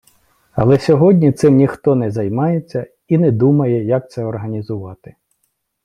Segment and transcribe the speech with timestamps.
[0.51, 5.15] Але сьогодні цим ніхто не займається і не думає, як це організувати.